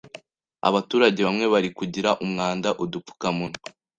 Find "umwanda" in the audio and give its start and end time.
2.25-2.69